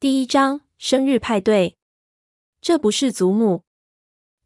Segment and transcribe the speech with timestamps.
[0.00, 1.76] 第一章生日派对。
[2.62, 3.64] 这不是祖母，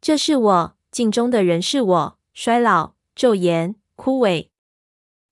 [0.01, 4.49] 这是我，镜中的人是我，衰老、皱颜、枯萎。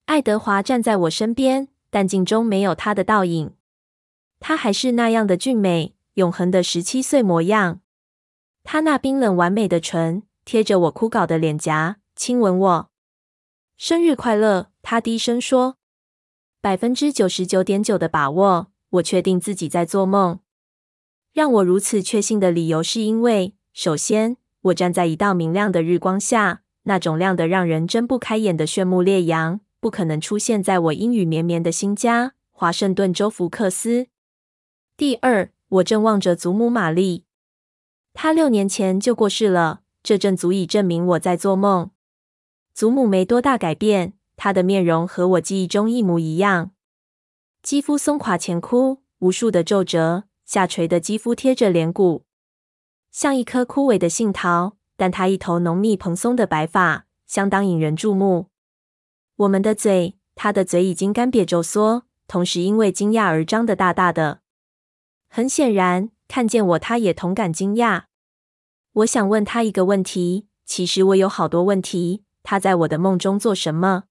[0.05, 3.53] 爱德华站在我身边，但镜中没有他的倒影。
[4.39, 7.81] 他还是那样的俊美，永恒的十七岁模样。
[8.63, 12.89] 他那冰冷完美的唇贴着我枯槁的脸颊，亲吻我。
[13.75, 14.71] 生日快乐！
[14.81, 15.75] 他低声说。
[16.61, 18.67] 百分之九十九点九的把握。
[18.93, 20.39] 我确定自己在做梦。
[21.31, 34.07] 让我如此确信的理由，是因为首先，我站在一道明亮的日光下，那种亮得让人睁不开眼的炫目烈阳，不可能出现在我阴雨绵绵的新家——华盛顿州福克斯。
[34.95, 37.25] 第二，我正望着祖母玛丽，
[38.13, 41.89] 她六年前就过世了，这正足以证明我在做梦。
[42.75, 46.72] 祖母没多大改变，她的面容和我记忆中一模一样。
[47.63, 52.25] 肌肤松垮前枯，无数的皱褶，下垂的肌肤贴着脸骨，
[53.09, 54.75] 像一颗枯萎的杏桃。
[54.97, 58.49] 但他一头浓密蓬松的白发，相当引人注目。
[59.37, 64.41] 我们的嘴，他的嘴已经干瘪皱缩，同时因为惊讶而张得大大的。
[65.29, 68.03] 很显然，看见我，他也同感惊讶。
[68.91, 72.25] 我想问他一个问题，其实我有好多问题。
[72.43, 74.03] 他在我的梦中做什么？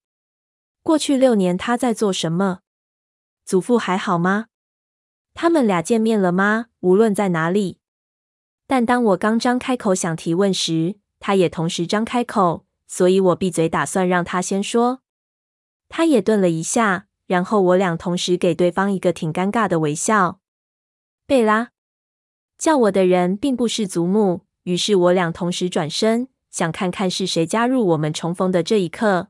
[0.83, 2.61] 过去六年，他在做什么？
[3.53, 4.47] 祖父还好吗？
[5.35, 6.69] 他们俩见面了吗？
[6.81, 7.81] 无论在哪里。
[8.67, 15.03] 但当我刚张开口想提问时，他也同时张开口，所以我闭嘴，打算让他先说。
[15.91, 20.41] 他也顿了一下，然后我俩同时给对方一个挺尴尬的微笑。
[21.27, 21.73] 贝拉，
[22.57, 29.29] 叫我的人并不是祖母，于是我俩同时转身，想看看是谁加入我们重逢的这一刻。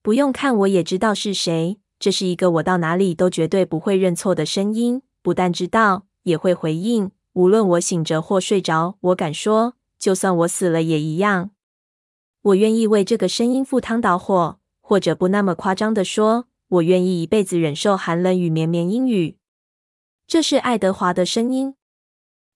[0.00, 1.78] 不用看，我也知道是谁。
[1.98, 7.10] 这是一个我到哪里都绝对不会认错的声音，不但知道，也会回应。
[7.32, 11.50] 无论我醒着或睡着，我敢说，就算我死了也一样。
[12.42, 19.36] 我愿意为这个声音赴汤蹈火，或者不那么夸张地说，我愿意一辈子忍受寒冷与绵绵阴雨。
[20.26, 21.74] 这是爱德华的声音。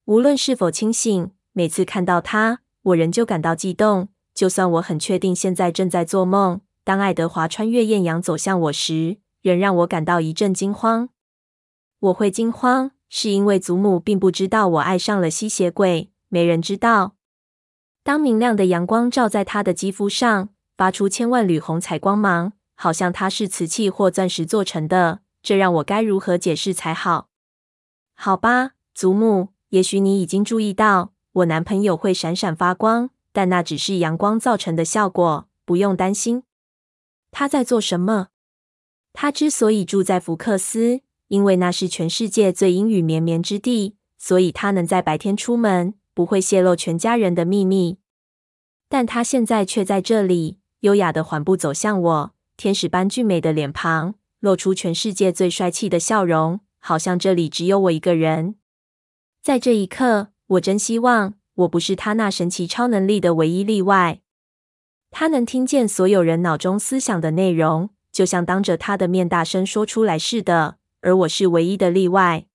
[0.06, 4.08] 无论是否清醒，每次看到他，我仍旧感到悸动。
[4.34, 11.08] 就算我很确定现在正在做梦，当爱德华穿越艳阳走向我时，仍让我感到一阵惊慌。
[11.98, 16.10] 我会惊慌，是因为祖母并不知道我爱上了吸血鬼。
[16.28, 17.16] 没人知道。
[18.02, 25.20] 当明亮的阳光照在她的肌肤上，发出千万缕红彩光芒，好像它是瓷器或钻石做成的。
[25.42, 27.28] 这让我该如何解释才好？
[28.14, 36.42] 好吧，祖母，也许你已经注意到我男朋友会闪闪发光，但那只是阳光造成的效果，不用担心。
[37.30, 38.28] 他在做什么？
[39.12, 47.98] 他之所以住在福克斯，因为那是全世界最阴雨绵绵之地，所以他能在白天出门，不会泄露全家人的秘密。
[48.88, 58.56] 但他现在却在这里，优雅的缓步走向我，天使般俊美的脸庞，露出全世界最帅气的笑容，好像这里只有我一个人。
[59.42, 64.20] 在这一刻，我真希望我不是他那神奇超能力的唯一例外。
[65.10, 67.90] 他能听见所有人脑中思想的内容。
[68.12, 72.46] 就像当着他的面大声说出来似的，而我是唯一的例外。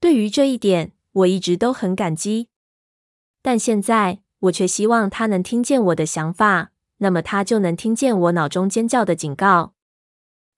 [0.00, 2.48] 对于这一点，我一直都很感激。
[3.40, 9.74] 但现在，我却希望他能听见我的想法，那么他就能听见我脑中尖叫的警告。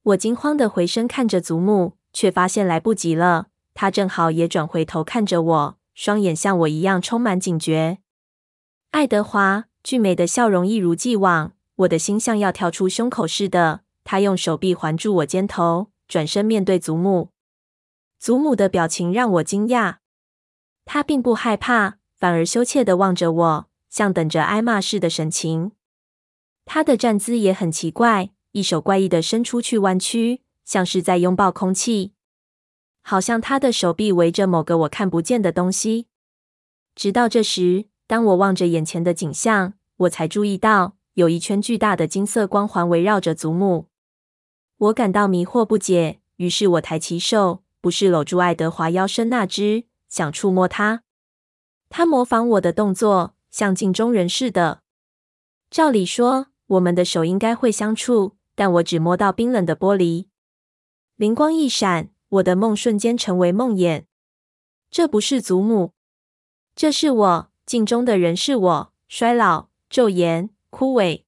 [0.03, 3.49] 我惊慌的回身看着祖母，却发现来不及了。
[3.75, 7.99] 他正好也转回头看着我，双眼像我一样充满警觉。
[8.93, 13.83] 爱德华，俊美的笑容一如既往，我的心像要跳出胸口似的。
[14.07, 17.31] 他用手臂环住我肩头，转身面对祖母。
[18.21, 19.97] 祖母的表情让我惊讶，
[20.85, 25.73] 她并不害怕，反而羞怯地望着我，像等着挨骂似的神情。
[26.65, 32.13] 她的站姿也很奇怪，一手怪异地伸出去弯曲，像是在拥抱空气，
[33.03, 36.07] 好像她的手臂围着某个我看不见的东西。
[36.95, 43.89] 直到这时，当我望着眼前的景象，我才注意到有一圈巨大的金色光环围绕着祖母。
[44.79, 51.03] 我感到迷惑不解，于是我抬起手，不是搂住爱德华腰身那只，想触摸他。
[51.89, 54.83] 他模仿我的动作，像镜中人似的。
[55.71, 60.27] 照理说，我们的手应该会相触，但我只摸到冰冷的玻璃。
[61.17, 64.05] 灵光一闪，我的梦瞬间成为梦魇。
[64.91, 65.95] 这不是祖母，
[66.75, 71.23] 这是我，镜中的人是我，衰老、皱颜、枯萎。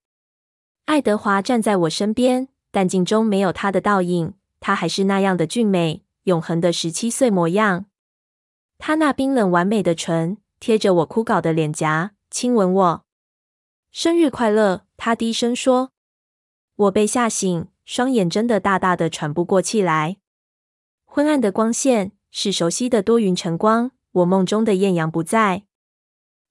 [0.84, 2.48] 爱德华站在我身边。
[2.78, 7.86] 但镜中没有他的倒影，他还是那样的俊美，永恒的十七岁模样。
[8.78, 13.04] 他那冰冷完美的唇贴着我枯槁的脸颊，亲吻我。
[13.90, 14.86] 生日快乐！
[14.96, 15.90] 他低声说。
[16.76, 20.18] 我被吓醒，双眼睁得大大的，喘不过气来。
[21.04, 25.64] 昏暗的光线是熟悉的多云晨光，我梦中的艳阳不在。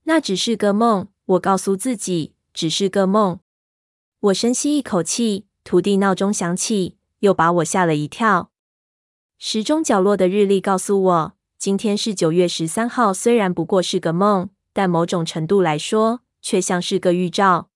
[0.03, 3.39] 那只是个梦，我告诉自己，只是个梦。
[4.19, 8.51] 我深吸一口气，土地闹钟响起，又把我吓了一跳。
[9.37, 13.13] 时钟角落的日历告诉我，今天是九月十三号。
[13.13, 17.69] 虽然不过是个梦，但某种程度来说，却像是个预兆。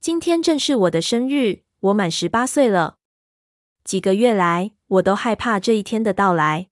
[0.00, 2.96] 今天正是我的生日，我满十八岁了。
[3.84, 6.68] 几个月来，我都害怕这一天的到来。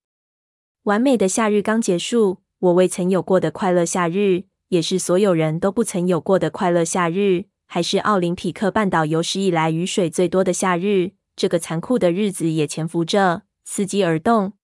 [0.84, 4.44] 完美的夏日刚结束，我未曾有过的快乐夏日。
[4.68, 11.12] 也是所有人都不曾有过的快乐夏日，还是奥林匹克半岛有史以来雨水最多的夏日。
[11.36, 14.54] 这个残酷的日子也潜伏着，伺机而动。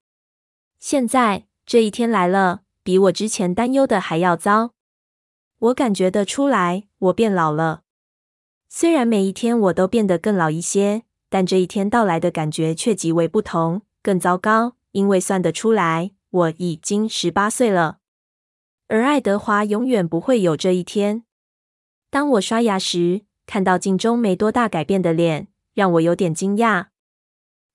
[0.80, 4.72] 现在这一天来了，比我之前担忧的还要糟。
[5.60, 7.82] 我感觉得出来，我变老了。
[8.68, 17.98] 虽然每一天我都变得更老一些，但这一天到来的感觉却极为不同，更糟糕，因为算得出来，我已经十八岁了。
[18.88, 21.22] 而爱德华永远不会有这一天。
[22.10, 26.86] 当我刷牙时，看到镜中没多大改变的脸，让我有点惊讶。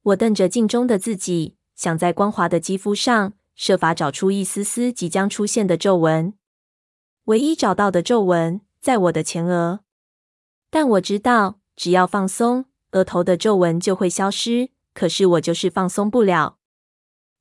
[0.04, 6.34] 我瞪着镜中的自己，想在光滑的肌肤上设法找出一丝丝即将出现的皱纹。
[7.26, 9.82] 唯一找到的皱纹在我的前额，
[10.70, 14.70] 但我知道，只要放松，额头的皱纹就会消失。
[14.94, 16.58] 可是我就是放松不了。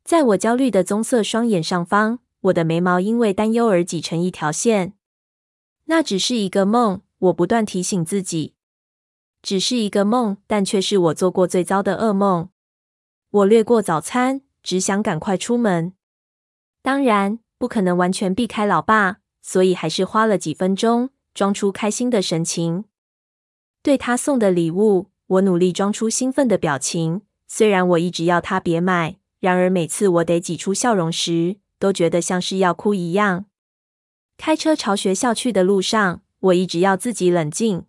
[0.05, 2.21] 在我焦虑的棕色双眼上方。
[2.45, 4.95] 我的眉毛因为担忧而挤成一条线。
[5.91, 8.55] 那只是一个梦，我不断提醒自己，
[9.43, 12.49] 只是一个梦，但却是我做过最糟的噩梦。
[13.31, 15.93] 我略过早餐，只想赶快出门。
[16.81, 22.85] 当然，不可能完全避开老爸，所以还是花了几分钟，装出开心的神情。
[23.83, 27.23] 对他送的礼物，我努力装出兴奋的表情。
[27.49, 33.47] 虽然我一直要他别买，然而每次我得挤出笑容时，都觉得像是要哭一样。
[34.43, 37.85] 开车朝学校去的路上，我一直要自己冷静。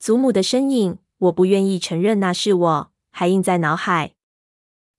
[0.00, 4.14] 祖母的身影，我不愿意承认那是我，还印在脑海。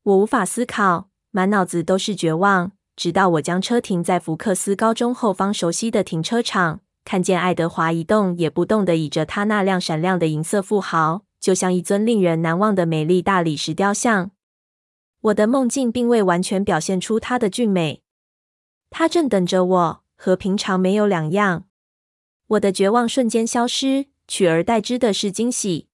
[0.03, 2.71] 我无法思考，满脑子都是绝望。
[2.95, 14.31] 直到我将车停在福克斯高中后方熟悉的停车场，看见爱德华一动也不动地倚着他那辆闪亮的银色富豪，就像一尊令人难忘的美丽大理石雕像。
[15.19, 18.01] 我的梦境并未完全表现出他的俊美，
[18.89, 21.65] 他正等着我，和平常没有两样。
[22.50, 25.88] 我的绝望瞬间消失，取而代之的是惊喜。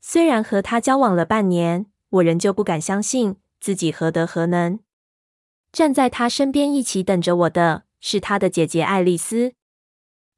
[0.00, 4.80] 虽然和他交往了半年，我仍旧不敢相信自己何德何能。
[5.70, 9.52] 站在他身边一起等着我的是他的姐姐爱丽丝。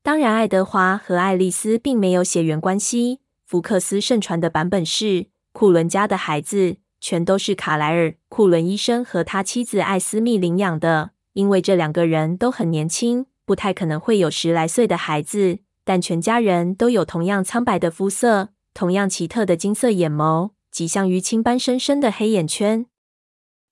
[0.03, 3.21] 当然，爱德华和爱丽丝并没有血缘关系。
[3.47, 6.77] 福克斯盛传的版本是库伦家的孩子。
[7.01, 15.59] 全都是卡莱尔·库伦医生和他妻子艾斯蜜领养的，因为这两个人都很年轻，不太可能会有十来岁的孩子。
[15.85, 22.85] 但全家人都有同样苍白的肤色，同样奇特的金色眼眸，及像淤青般深深的黑眼圈。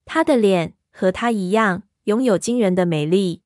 [0.07, 3.43] 他的脸和他一样，拥有惊人的美丽。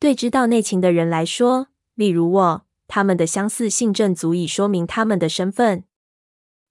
[0.00, 5.84] 对知道内情的人来说，例如我，他们的相似性正足以说明他们的身份。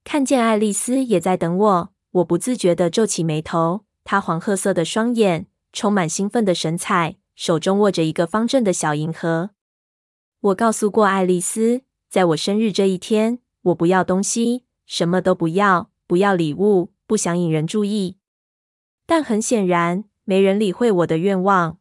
[0.03, 1.93] 看见爱丽丝也在等我。
[2.11, 9.49] 我不自觉地皱起眉头，她黄褐色的双眼，充满兴奋的神采，手中握着一个方正的小银盒。
[10.39, 18.17] 我告诉过爱丽丝，在我生日这一天，我不要东西，什么都不要，不要礼物，不想引人注意。
[19.05, 21.79] 但很显然，没人理会我的愿望。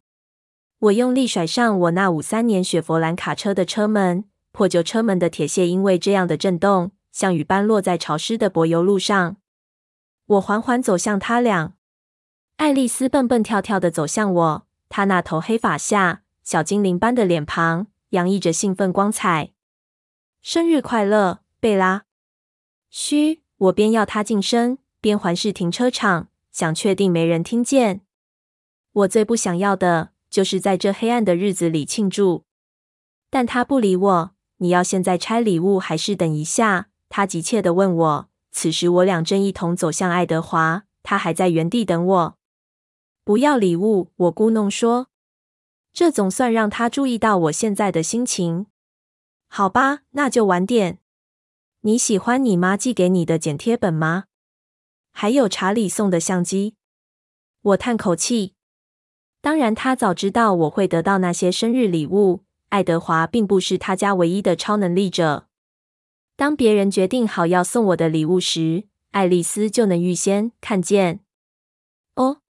[0.79, 9.37] 我用力甩上我那五三年雪佛兰卡车的车门，破旧车门的铁屑因为这样的震动，像雨般落在潮湿的柏油路上。
[10.25, 11.75] 我缓缓走向他俩，
[12.57, 19.51] 爱丽丝蹦蹦跳跳地走向我，她那头黑发下，小精灵般的脸庞洋溢着兴奋光彩。
[20.41, 22.03] 生日快乐，贝拉！
[22.89, 28.01] 嘘，我边要她近身，边环视停车场，想确定没人听见。
[28.93, 32.45] 我最不想要的就是在这黑暗的日子里庆祝，
[33.29, 34.31] 但她不理我。
[34.57, 36.87] 你要现在拆礼物，还是等一下？
[37.09, 38.29] 她急切地问我。
[38.51, 42.37] 此时，我俩正一同走向爱德华，他还在原地等我。
[43.23, 45.07] 不要礼物，我咕哝说。
[45.93, 48.65] 这总算让他注意到我现在的心情。
[49.47, 50.99] 好吧，那就晚点。
[51.81, 54.25] 你喜欢你妈寄给你的剪贴本吗？
[55.11, 56.75] 还有查理送的相机。
[57.61, 58.55] 我叹口气。
[59.39, 62.43] 当然，他早知道我会得到那些生日礼物。
[62.69, 65.47] 爱德华并不是他家唯一的超能力者。
[66.35, 71.19] 当别人决定好要送我的礼物时，爱丽丝就能预先看见。
[72.15, 72.41] 哦，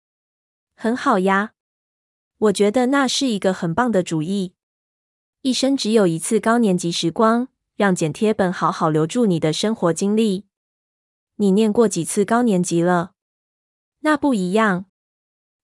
[0.82, 1.52] 很好呀，
[2.38, 4.54] 我觉得那是一个很棒的主意。
[5.42, 7.46] 一生只有一次高年级时光，
[7.76, 10.44] 让剪贴本好好留住你的生活经历。
[11.36, 13.12] 你念过几次高年级了？
[14.00, 14.86] 那不一样。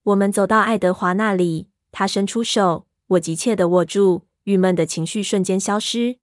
[0.05, 6.21] 我们走到爱德华那里，他伸出手，我急切地握住，郁闷的情绪瞬间消失。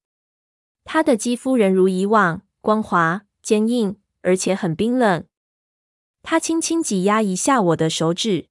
[0.85, 5.25] 他的肌肤仍如以往光滑、坚硬，而且很冰冷。
[6.23, 8.47] 他轻轻挤压一下我的手指，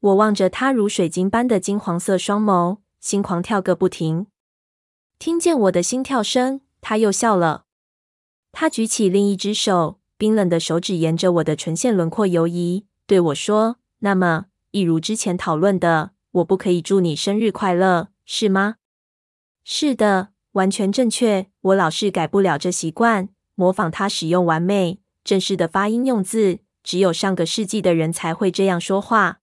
[0.00, 4.26] 我望着他如水晶般的金黄色双眸，心狂跳个不停。
[5.18, 7.66] 听见我的心跳声，他又笑了。
[8.52, 18.76] 他举起另一只手，冰冷的手指沿着我的唇线轮廓游移，对我说：“那么，一如之前讨论的，我不可以祝你生日快乐，是吗
[19.64, 23.28] ？”“是的。”完全正确，我老是改不了这习惯。
[23.54, 29.39] 模仿他使用完美正式的发音用字，只有上个世纪的人才会这样说话。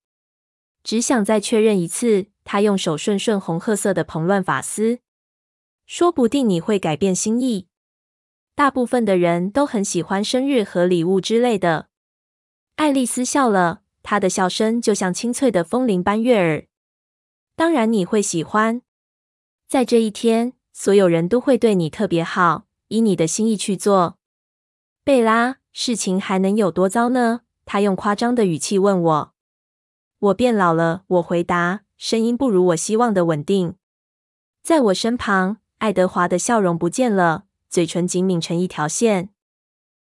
[0.88, 5.00] 只想再确认一次，他用手顺顺红褐色的蓬乱发丝。
[5.86, 7.68] 说不定你会改变心意。
[8.56, 11.90] 大部分的人都很喜欢生日和礼物之类的。
[12.78, 16.66] 爱丽丝笑了，她的笑声就像清脆的风铃般悦耳。
[17.58, 18.82] 当然你会喜欢，
[19.68, 20.54] 在这一天。
[20.72, 24.18] 所有人都会对你特别好，依你的心意去做。
[25.04, 27.42] 贝拉，事情还能有多糟呢？
[27.66, 29.34] 他用夸张的语气问我。
[30.20, 33.76] 我变老了，我回答，声音不如我希望的稳定。
[34.64, 39.30] 在我身旁，爱德华的笑容不见了，嘴唇紧抿成一条线。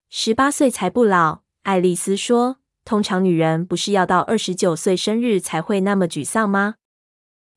[0.09, 2.57] 十八岁才不老，爱丽丝说。
[2.85, 6.75] 通常女人不是要到二十九岁生日才会那么沮丧吗？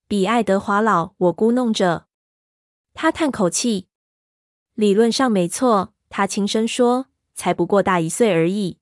[0.06, 2.06] 比爱德华老，我咕哝着。
[2.94, 3.88] 他叹口气，
[4.72, 8.78] 理论上没错，他轻声说：“才不过大一岁而已。”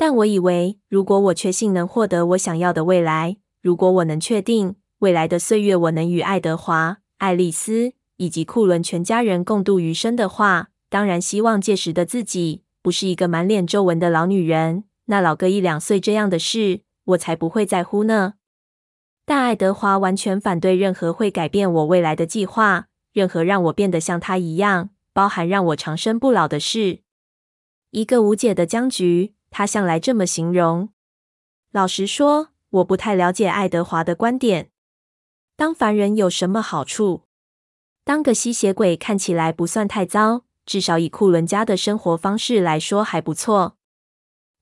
[0.00, 18.34] 但我以为，如果我确信能获得我想要的未来，如果我能确定未来的岁月我能与爱德华、爱丽丝以及库伦全家人共度余生的话，当然希望届时的自己不是一个满脸皱纹的老女人，那老个一两岁这样的事，我才不会在乎呢。
[19.26, 22.86] 但爱德华完全反对任何会改变我未来的计划。
[23.12, 27.00] 任何让我变得像他一样，包含让我长生不老的事，
[27.90, 29.34] 一个无解的僵局。
[29.50, 30.90] 他向来这么形容。
[31.70, 34.70] 老实说，我不太了解爱德华的观点。
[35.56, 37.22] 当凡人有什么好处？
[38.04, 43.76] 当个吸血鬼看起来不算太糟，至少以库伦家的生活方式来说还不错。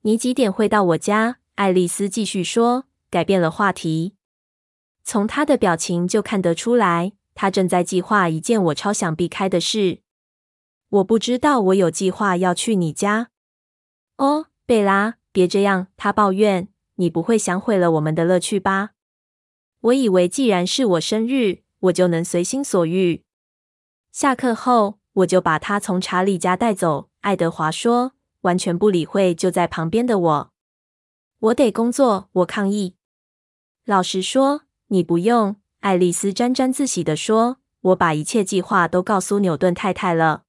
[0.03, 1.39] 你几点会到我家？
[1.57, 4.15] 爱丽丝继续说，改变了话题。
[5.05, 7.13] 从他的表情就看得出来。
[7.39, 10.01] 他正在计划一件我超想避开的事。
[10.89, 13.29] 我不知道我有计划要去你家。
[14.17, 16.67] 哦，贝拉，别这样，他抱怨。
[16.97, 18.91] 你不会想毁了我们的乐趣吧？
[19.81, 23.23] 我以为既然是我生日，我就能随心所欲。
[24.11, 27.09] 下课后，我就把他从查理家带走。
[27.21, 30.53] 爱德华说，完全不理会就在旁边的我。
[31.39, 32.97] 我得工作，我抗议。
[33.85, 35.55] 老实说，你不用。
[35.79, 40.43] 爱丽丝沾沾自喜地说：“我把一切计划都告诉纽顿太太了，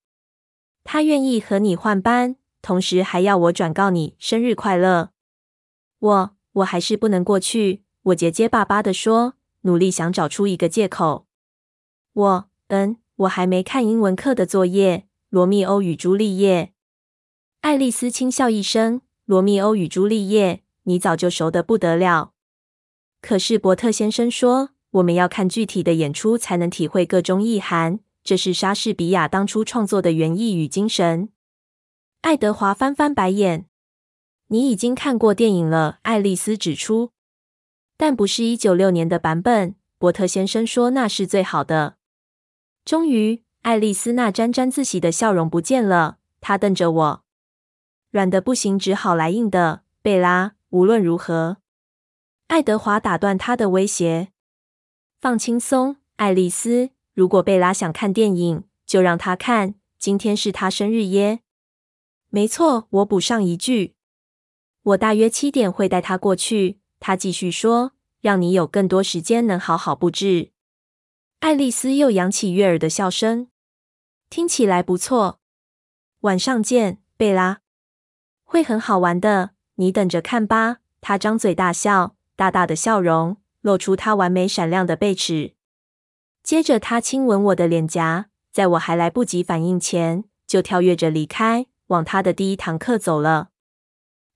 [0.83, 5.11] 她愿意和你换班，同时还要我转告你生日快乐。”
[5.99, 7.83] 我我还是不能过去。
[8.03, 11.27] 我结结巴巴地说，努力想找出一个借口。
[12.13, 14.97] 我嗯，我还没看英文课的作业，
[15.29, 16.65] 《罗密欧与朱丽叶》。
[17.61, 22.33] 爱丽丝轻笑一声：“罗密欧与朱丽叶，你早就熟得不得了。”
[23.21, 24.69] 可是伯特先生说。
[24.91, 27.99] 我们要看具体的演出，才能体会个中意涵。
[28.23, 31.29] 这是莎士比亚当初创作的原意与精神。
[32.21, 33.67] 爱德华翻翻白眼
[34.47, 37.11] ：“你已经看过电影了。”爱丽丝指出，
[37.95, 39.75] 但不是一九六年的版本。
[39.97, 41.95] 伯特先生说那是最好的。
[42.85, 46.17] 终于，爱丽丝那沾沾自喜的笑容不见了。
[46.41, 47.23] 她瞪着我，
[48.11, 49.83] 软的不行，只好来硬的。
[50.01, 51.57] 贝拉，无论如何，
[52.47, 54.29] 爱德华打断她的威胁。
[55.19, 56.91] 放轻松，爱丽丝。
[57.13, 59.75] 如果贝拉想看电影，就让她看。
[59.97, 61.39] 今天是她生日耶。
[62.37, 63.95] 没错，我补上一句。
[64.83, 66.79] 我大约七点会带她过去。
[66.99, 70.51] 她继续说，让你有更多时间能好好布置。
[71.39, 73.47] 爱丽丝又扬起悦耳的笑声，
[74.29, 75.39] 听起来不错。
[76.19, 77.61] 晚上见，贝拉。
[78.43, 80.77] 会很好玩的，你等着看吧。
[81.01, 83.37] 她张嘴大笑，大大的笑容。
[83.61, 85.55] 露出他完美闪亮的背齿。
[86.43, 93.49] 接着，他亲吻我的脸颊，在我还来不及反应前，就跳跃着离开，往他的第一堂课走了。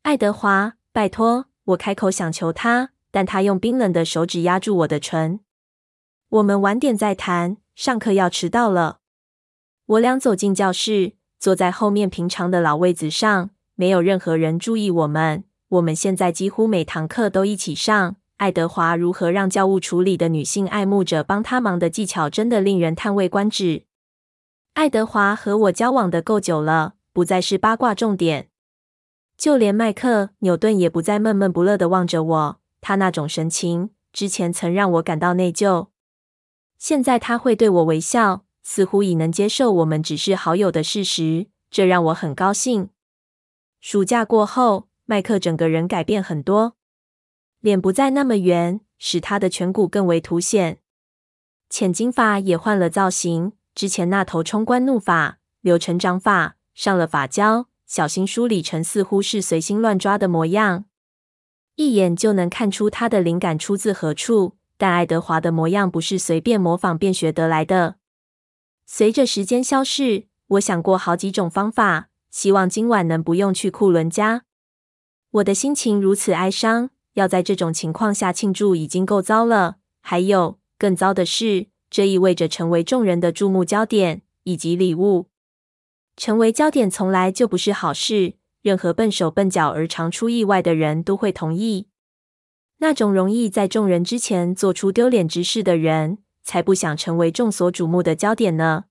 [0.03, 1.45] 爱德华，拜托！
[1.65, 5.39] 我开口想求他，但他用冰冷的手指压住我的唇。
[6.29, 8.99] 我们晚点再谈，上课要迟到了。
[9.85, 15.43] 我俩走进教室，坐在后面平常的老位子上，没有任何人注意我们。
[15.69, 18.15] 我们现在几乎每堂课都一起上。
[18.37, 23.83] 爱德华如何让教务处里的女性爱慕者帮他忙的技巧，真的令人叹为观止。
[24.73, 28.49] 爱德华和我交往的够久了，不再是八卦重点。
[29.37, 35.87] 就连麦克纽顿也不再闷闷不乐的望着我，他那种神情之前曾让我感到内疚。
[36.77, 42.89] 现在他会对我微笑，似乎已能接受我们只是好友的事实，这让我很高兴。
[43.79, 46.75] 暑假过后，麦克整个人改变很多，
[47.59, 50.77] 脸不再那么圆，使他的颧骨更为凸显，
[51.69, 57.67] 浅金发也换了造型，之前那头冲冠怒发留成长发，上了发胶。
[57.85, 60.85] 小心梳理成似乎是随心乱抓的模样，
[61.75, 64.53] 一眼就能看出他的灵感出自何处。
[64.77, 67.97] 但爱德华的模样不是随便模仿便学得来的。
[68.85, 74.43] 随着时间消逝，我想过好几种方法，希望今晚能不用去库伦家。
[75.31, 79.77] 我的心情如此哀伤，要在这种情况下庆祝已经够糟了。
[79.99, 85.30] 还有更糟的是，这意味着成为众人的注目焦点以及礼物。
[86.21, 88.35] 成为焦点从来就不是好事。
[88.61, 91.87] 任何笨手笨脚而常出意外的人都会同意。
[92.77, 98.83] 那种容易在众人之前做出丢脸之事的人，才不想成为众所瞩目的焦点呢。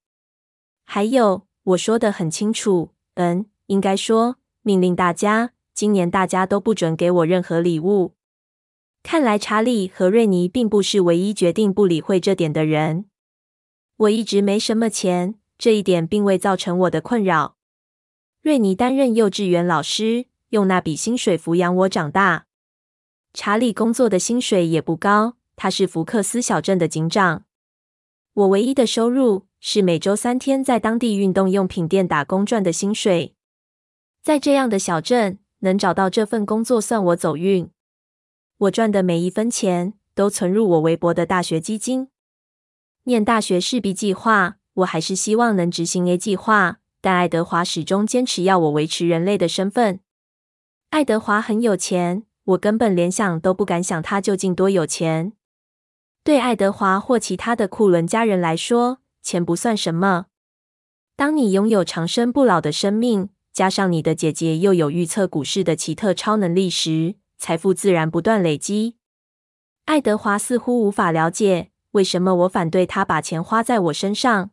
[0.85, 8.15] 还有，我说的很清楚，嗯，应该说命令大家，今年大家都不准给我任何礼物。
[9.05, 13.05] 看来查理和瑞尼并不是唯一决定不理会这点的人。
[13.99, 15.37] 我一直没什么钱。
[15.61, 17.59] 这一点并未造成我的困扰。
[18.41, 22.47] 瑞尼担任幼稚园老师，用那笔薪水抚养我长大。
[23.35, 27.45] 查理工作的薪水也不高，他是福克斯小镇的警长。
[28.33, 33.35] 我唯一的收入是每周三天在当地运动用品店打工赚的薪水。
[34.23, 37.69] 在这样的小镇，能找到这份工作算我走运。
[38.57, 42.09] 我赚的每一分钱都存入我微薄的大学基金。
[43.05, 44.57] 念大学是 B 计划。
[44.81, 50.01] 我还是希望能执行 A 计划，但爱德华始终坚持要我维持人类的身份。
[50.91, 55.33] 爱德华很有钱，我根本连想都不敢想他究竟多有钱。
[56.23, 60.27] 对爱德华或其他的库伦家人来说，钱不算什么。
[61.17, 68.97] 当你拥有长生不老的生命，加上你的姐姐又有预测股市的奇特超能力时，财富自然不断累积。
[69.85, 74.51] 爱德华似乎无法了解为什么我反对他把钱花在我身上。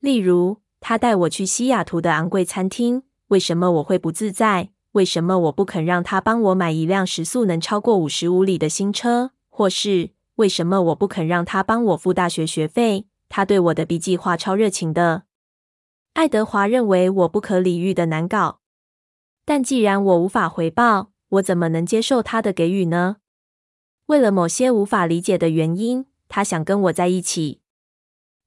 [0.00, 4.70] 例如，他带我去西雅图的昂贵餐厅，为什么我会不自在？
[4.92, 9.32] 为什么我不肯让他帮我买一辆时速能超过五十五里的新车？
[9.48, 13.06] 或是为什么我不肯让他帮我付大学学费？
[13.28, 15.24] 他对我的 B 计划超热情的。
[16.14, 18.60] 爱德华认为我不可理喻的难搞，
[19.44, 23.16] 但既然我无法回报，我怎么能接受他的给予呢？
[24.06, 27.60] 为了某些无法理解的原因，他想跟我在一起。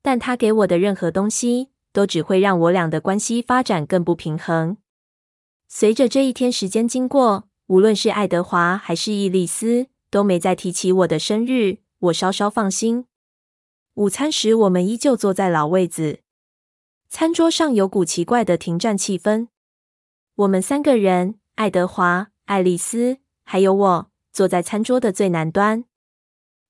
[0.01, 4.77] 但他给我的任何东西，都只会让我俩的关系发展更不平衡。
[5.67, 13.05] 随着这一天时间经过，无论是爱德华还是伊丽丝，都没再提起我的生日，我稍稍放心。
[13.93, 16.19] 午餐时，我们依旧坐在老位子，
[17.09, 19.47] 餐桌上有股奇怪的停战气氛。
[20.35, 25.85] 我们三个人，爱德华、爱丽丝还有我，坐在餐桌的最南端。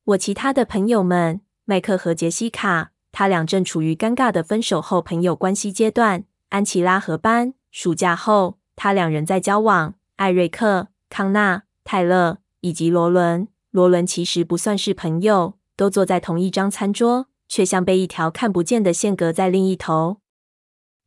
[0.03, 2.91] 我其他的朋友们，麦克和杰西卡。
[3.21, 6.23] 他俩正处于尴尬的分手后朋友关系阶段。
[6.49, 9.93] 安琪拉和班暑假后，他俩人在交往。
[10.15, 20.17] 艾瑞克、康纳、泰勒以及罗伦，罗伦其实不算是朋友，都坐在同一张餐桌，却像被一条看不见的线隔在另一头。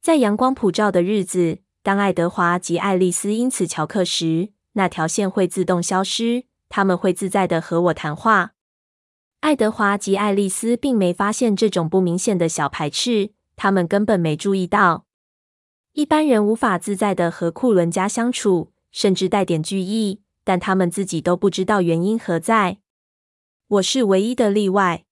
[0.00, 8.52] 在阳光普照的日子，当爱德华及爱丽丝因此翘课时，那条线会自动消失，他们会自在的和我谈话。
[9.44, 15.04] 爱德华及爱丽丝并没发现这种不明显的小排斥，他们根本没注意到。
[15.92, 22.78] 一般人无法自在的和库伦家相处，甚至带点惧意，但他们自己都不知道原因何在。
[23.68, 25.04] 我是唯一的例外，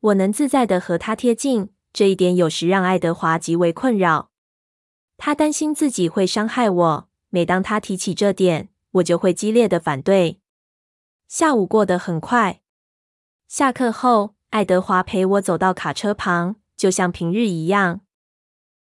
[0.00, 4.30] 我能自在的和他贴近，这一点有时让爱德华极为困扰。
[5.18, 10.40] 他担心自己会伤害我，每当他提起这点，我就会激烈的反对。
[11.28, 12.61] 下午过得很快。
[13.52, 18.00] 下课后，爱德华陪我走到卡车旁，就像平日一样。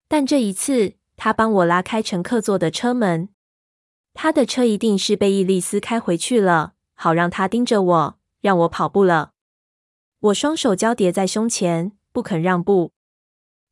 [0.07, 3.31] 但这一次，他帮我拉开乘客座的车门。
[4.13, 9.33] 他的车一定是被伊丽丝开回去了，好让他盯着我，让我跑步了。
[10.21, 12.93] 我双手交叠在胸前，不肯让步。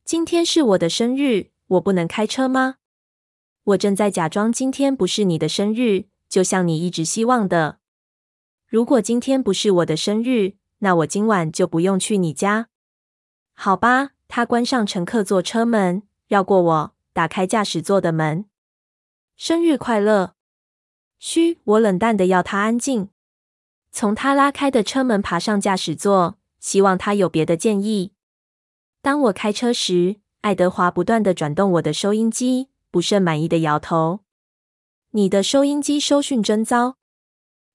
[0.03, 2.77] 今天是我的生日，我不能开车吗？
[3.65, 7.77] 我正在假装今天不是你的生日，就像你一直希望的。
[8.65, 12.69] 如果今天不是我的生日，那我今晚就不用去你家。
[13.53, 18.45] 好吧，他关上乘客座车门，绕过我，打开驾驶座的门。
[19.35, 20.35] 生日快乐！
[21.19, 23.09] 嘘，我冷淡地要他安静。
[23.91, 28.11] 从他拉开的车门爬上驾驶座，希望他有别的建议。
[29.01, 34.19] 当我开车时，爱德华不断地转动我的收音机，不甚满意地摇头。
[35.11, 36.97] 你的收音机收讯真糟。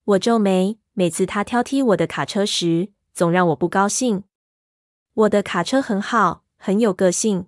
[0.05, 4.25] 我皱眉，每次他挑剔我的卡车时，总让我不高兴。
[5.15, 7.47] 我的卡车很好，很有个性。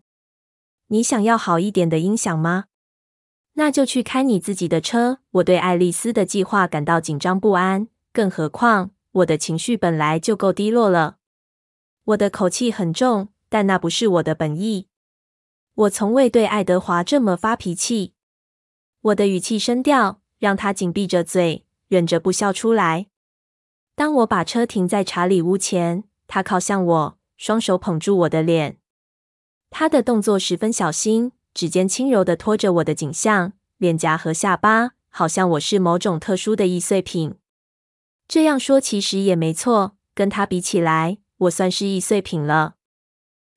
[0.86, 2.66] 你想要好一点的音响吗？
[3.54, 5.18] 那就去开你自己的车。
[5.32, 11.18] 我对爱丽丝的计划感到紧张不安，更何况我的情绪本来就够低落了。
[12.04, 14.88] 我的口气很重，但那不是我的本意。
[15.74, 18.14] 我从未对爱德华这么发脾气。
[19.02, 23.08] 我的语气声调让他紧闭着嘴，忍着不笑出来。
[23.94, 28.78] 当我把车停在查理屋前，他靠向我，双手捧住我的脸。
[29.70, 31.32] 他的动作十分小心。
[31.54, 37.36] 指尖轻柔地托着我的颈项、脸颊和下巴，好像我是某种特殊的易碎品。
[38.26, 42.74] 这样说其实也没错，跟他比起来，我算是易碎品了。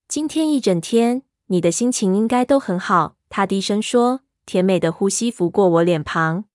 [0.07, 3.15] 今天一整天，你的心情应该都很好。
[3.29, 6.45] 他低声说，甜美的呼吸拂过我脸庞。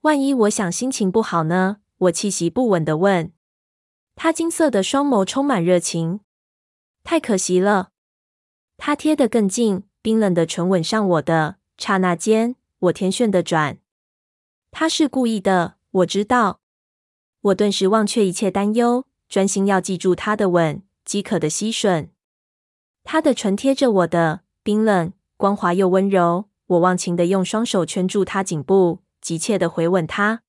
[0.00, 1.76] 万一我想心情不好呢？
[1.98, 3.32] 我气息不稳地问。
[4.16, 6.20] 他金色的双眸充满热情。
[7.02, 7.90] 太可惜了。
[8.76, 9.84] 他贴得更近。
[10.02, 13.78] 冰冷的唇吻上我的刹那间，我天旋地转。
[14.70, 16.60] 他是故意的，我知道。
[17.40, 22.10] 我顿时忘却一切担忧，专心要记住他的吻，饥渴的吸吮。
[23.02, 26.50] 他的唇贴着我的，冰冷、光滑又温柔。
[26.66, 30.42] 我忘情地用双手圈住他颈部，急切地回吻他。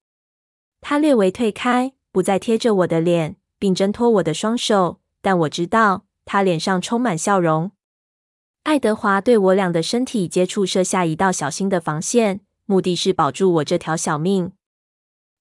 [0.87, 4.99] 他略微退开，不再贴着我的脸，并挣脱我的双手。
[5.19, 7.71] 但我知道，他脸上充满笑容。
[8.61, 14.51] 爱德华对我俩的身体接触设下一道小心的防线，目的是保住我这条小命。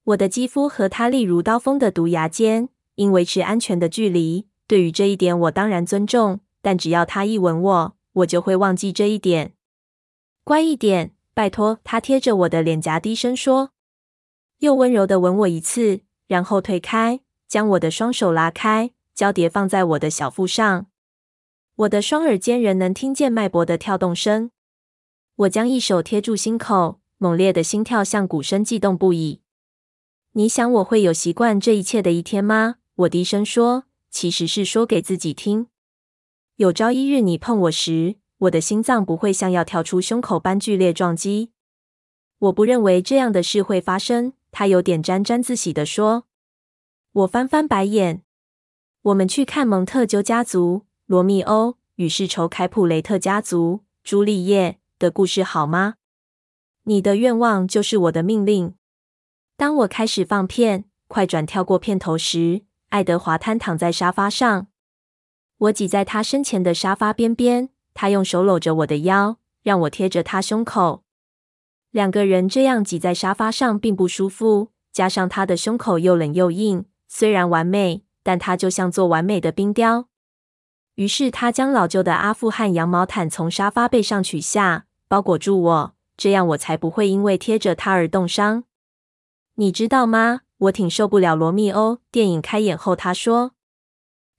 [0.04, 4.46] 我的肌肤和他利如刀锋的毒牙间，应维持安全的距离。
[4.66, 6.40] 对于这一点，我当然尊重。
[6.62, 9.52] 但只要他一吻我，我就会忘记这一点。
[10.42, 11.80] 乖一点，拜托。
[11.84, 13.72] 他贴着我的脸颊，低声说，
[14.58, 20.86] 又温柔的吻我一次，然后推开，将我的双手拉开，交叠放在我的小腹上。
[21.76, 24.50] 我的双耳间仍能听见脉搏的跳动声。
[25.36, 29.40] 我将一手贴住心口，猛烈的心跳像鼓声悸动不已。
[30.32, 32.76] 你想我会有习惯这一切的一天吗？
[32.94, 35.66] 我低声说，其实是说给自己听。
[36.56, 41.50] 有朝一日你碰我时，我的心脏不会像要跳出胸口般剧烈撞击。
[42.38, 44.32] 我不认为这样的事会发生。
[44.54, 46.26] 他有点沾沾自喜地说。
[47.12, 48.22] 我翻翻白眼。
[49.02, 50.86] 我们去看蒙特鸠家族。
[51.06, 55.96] 罗密欧与世仇凯普雷特家族朱丽叶的故事好吗？
[56.84, 58.74] 你的愿望就是我的命令。
[59.58, 64.68] 当我开始放片，快转跳过片头时，爱德华瘫躺在沙发上，
[65.58, 71.03] 我挤在他身前的沙发边边，他用手搂着我的腰，让我贴着他胸口。
[71.94, 80.08] 两个人这样挤在沙发上并不舒服，加上他的胸口又冷又硬，虽然完美，但他就像座完美的冰雕。
[80.96, 88.64] 于是他将老旧的阿富汗羊毛毯从沙发背上取下，包裹住我，这样我才不会因为贴着他而冻伤。
[89.54, 90.40] 你知道吗？
[90.58, 91.98] 我挺受不了罗密欧。
[92.10, 93.52] 电影开演后，他说：“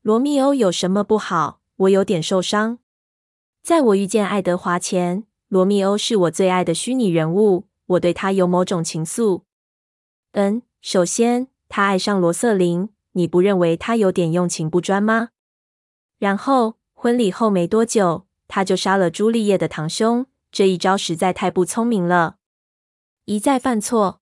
[0.03, 2.79] 罗密欧有什么不好？”我有点受伤。
[3.63, 5.23] 在我遇见爱德华前，
[5.55, 9.43] 罗密欧是我最爱的虚拟人物，我对他有某种情愫。
[10.33, 15.29] 嗯，首先他爱上罗瑟琳，你不认为他有点用情不专吗？
[16.19, 20.25] 然后婚礼后没多久，他就杀了朱丽叶的堂兄。
[20.51, 22.35] 这一招实在太不聪明了，
[23.23, 24.19] 一再犯错。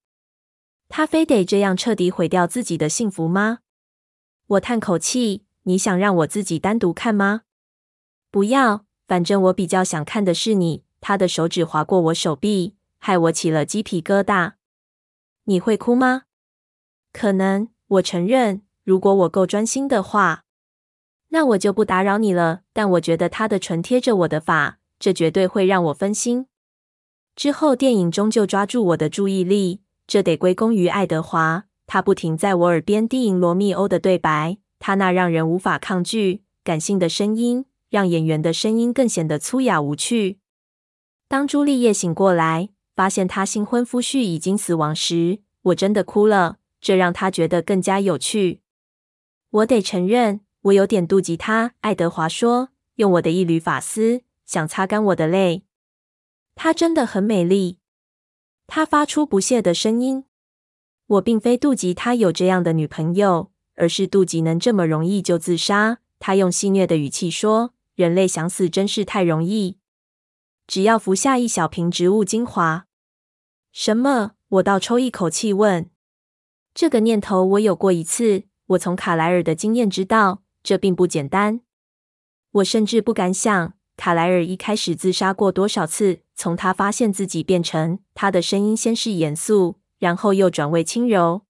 [0.87, 3.61] 他非得这样彻底毁掉自己的幸福吗？
[4.45, 5.45] 我叹口气。
[5.63, 7.41] 你想让我自己单独看吗？
[8.29, 10.83] 不要，反正我比较想看的是你。
[11.05, 14.53] 他的手指划过我手臂，害我起了鸡皮疙瘩。
[15.43, 16.23] 你会哭吗？
[17.11, 18.61] 可能，我承认。
[18.85, 20.45] 如果我够专心的话，
[21.29, 22.61] 那我就不打扰你了。
[22.71, 26.47] 但我觉得他的唇贴着我的发，这绝对会让我分心。
[27.35, 31.65] 之后，电影终究抓住我的注意力，这得归功于爱德华。
[31.85, 40.39] 他不停在我耳边低吟罗密欧的对白，他那让人无法抗拒、感性的声音，让演员的声音更显得粗哑无趣。
[41.33, 46.57] 当朱丽叶醒过来，发现她新婚夫婿已经死亡时，我真的哭了。
[46.79, 48.61] 这让她觉得更加有趣。
[49.49, 51.73] 我得承认，我有点妒忌他。
[51.79, 55.63] 爱德华说：“用我的一缕发丝，想擦干我的泪。”
[56.53, 57.79] 她真的很美丽。
[58.67, 60.25] 他发出不屑的声音。
[61.07, 65.97] 我并非妒忌他有这样的女朋友，而是妒忌能这么容易就自杀。
[66.19, 69.77] 他用戏谑的语气说：“人类想死真是太容易，
[70.67, 72.87] 只要服下一小瓶植物精华。”
[73.71, 74.31] 什么？
[74.49, 75.89] 我倒抽一口气问。
[76.73, 78.43] 这个念头我有过一次。
[78.67, 81.61] 我从卡莱尔的经验知道，这并不简单。
[82.51, 86.21] 我甚至不敢想，卡莱尔一开始自杀过多少次。
[86.35, 91.45] 从他发现自己变成，他的声音先是严肃，然后又转为轻柔。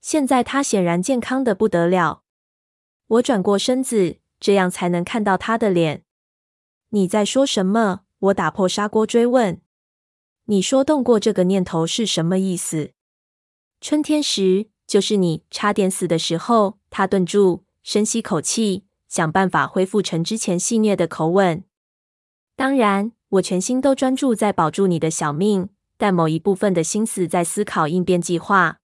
[0.00, 2.22] 现在他显然健康的不得了。
[3.06, 6.04] 我转过身子，这样才能看到他的脸。
[6.88, 8.00] 你在说什么？
[8.22, 9.60] 我打破砂锅追问。
[10.44, 12.92] 你说动过这个念头是什么意思？
[13.80, 16.78] 春天时，就是你差点死的时候。
[16.88, 21.64] 他顿住，深吸口气，想办法恢复成之前戏谑的口吻。
[22.54, 28.78] 当然，我全心都专注在保住你的小命，但某一部分的心思在思考应变计划。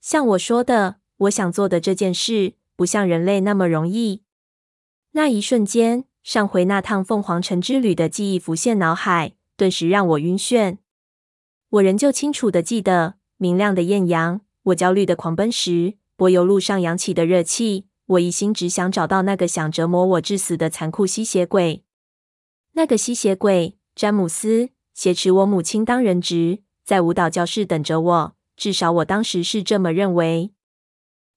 [0.00, 4.22] 像我说的，我想做的这件事，不像人类那么容易。
[5.10, 10.78] 那一瞬间，上回那趟凤凰城之旅的记忆浮现脑海，顿时让我晕眩。
[11.68, 13.14] 我仍旧清楚地记得。
[13.36, 21.84] 明亮的艳阳，我焦虑的狂奔时，柏油路上扬起的热气，我一心只想找到那个想折磨我致死的残酷吸血鬼。
[22.72, 30.50] 那个吸血鬼詹姆斯挟持我母亲当人质，在舞蹈教室等着我，至少我当时是这么认为。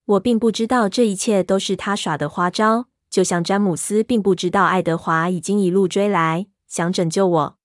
[0.06, 7.58] 我并不知道这一切都是他耍的花招，就像詹姆斯并不知道爱德华已经一路追来，想拯救我。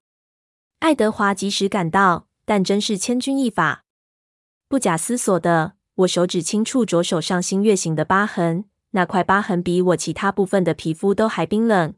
[0.79, 3.85] 爱德华及时赶到，但真是千钧一发。
[4.69, 11.95] 不假思索的，我手指轻触左手上新月形的疤痕，那块疤痕比我其他部分的皮肤都还冰冷。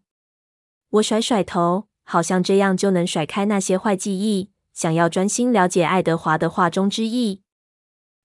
[0.91, 7.43] 我甩甩头，好像这样就能甩开那些坏记忆，想要专心了解爱德华的话中之意。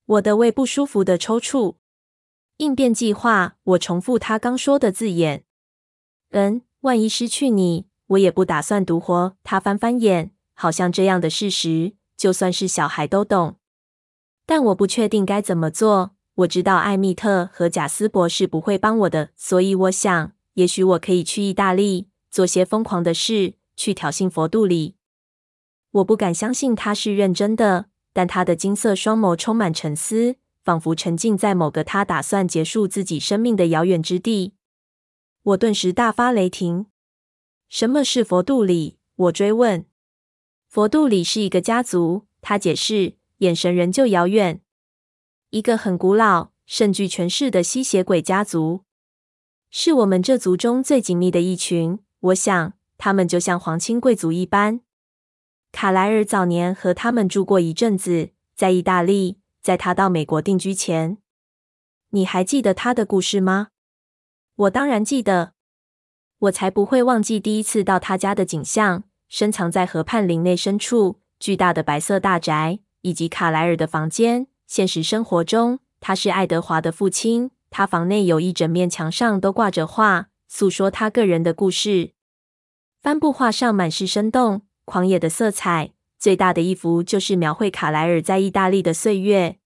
[0.05, 1.75] 我的胃不舒服的抽搐。
[2.61, 5.43] 应变计划，我重复他刚说的字眼。
[6.29, 9.35] 嗯，万一失去你，我也不打算独活。
[9.43, 13.55] 他翻翻眼，好像这样的事实，就算是小孩都懂。
[14.45, 16.11] 但我不确定该怎么做。
[16.35, 24.97] 我知道艾蜜特和贾斯伯是不会帮我的，所以我想，也许我可以去意大利做些疯狂的事，去挑衅佛度里。
[25.93, 34.53] 我不敢相信他是认真的，但他的金色双眸充满沉思，仿佛沉浸在某个他打算结束自己生命的遥远之地。
[35.43, 36.87] 我顿时大发雷霆。
[37.69, 38.97] 什么是佛度里？
[39.15, 39.85] 我追问。
[40.67, 43.15] 佛度里是一个家族，他解释。
[43.41, 44.61] 眼神仍旧遥远，
[45.49, 48.83] 一个很古老、甚具权势的吸血鬼家族，
[49.71, 51.97] 是我们这族中最紧密的一群。
[52.19, 54.81] 我想，他们就像皇亲贵族一般。
[55.71, 61.17] 卡莱尔早年和他们住过一阵子，在意大利，在他到美国定居前。
[62.09, 63.69] 你还记得他的故事吗？
[64.55, 65.53] 我当然记得，
[66.39, 72.79] 我才不会忘记第一次到他家的景象：深藏在河畔林内深处，巨大的白色大宅。
[73.03, 74.45] 以及卡莱尔的房间。
[74.67, 77.49] 现实生活中，他是爱德华的父亲。
[77.71, 82.11] 他房内有一整面墙上都挂着画，诉说他个人的故事。
[83.01, 85.93] 帆布画上满是生动、狂野的色彩。
[86.21, 89.57] 最大的一幅就是描绘卡莱尔在意大利的岁月。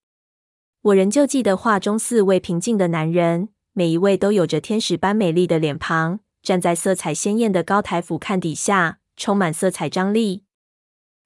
[0.83, 10.45] 我仍旧记得画中四位平静的男人，每一位都有着天使般美丽的脸庞，站在色彩鲜艳的高台俯瞰底下，充满色彩张力。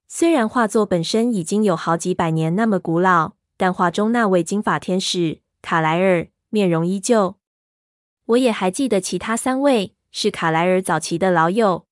[0.08, 7.36] 虽然画作本身已经有好几百年那么古老，但画中那位金发天使卡莱尔面容依旧。
[8.26, 11.86] 我也还记得其他三位是卡莱尔早期的老友，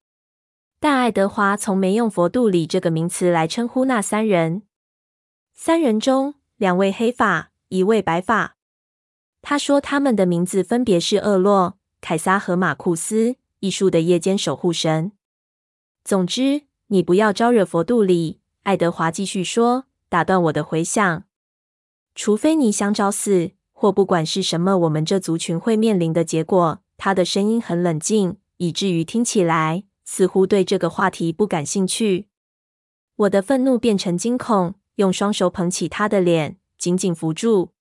[0.81, 4.63] 但爱德华从没用“佛度里”这个名词来称呼那三人。
[5.55, 8.57] 三人中，两位黑发，一位白发。
[9.43, 15.13] 他说他们的名字分别是厄洛、凯撒和马库斯，艺术的夜间守护神。
[16.05, 16.69] 总之。
[16.91, 21.25] 你不要招惹佛度里，爱德华继续说，打断我的回想。
[22.15, 26.81] 除非你想找死，或不管是什么，我们这族群会面临的结果。
[26.97, 32.29] 他的声音很冷静，以至于听起来似乎对这个话题不感兴趣。
[33.15, 37.73] 我的愤怒变成惊恐，用双手捧起他的脸，紧紧扶住。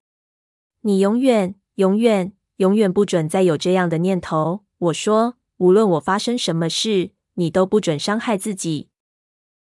[0.82, 4.66] 你永远、永远、永远不准再有这样的念头。
[4.78, 8.90] 我说，无论我发生什么事，你都不准伤害自己。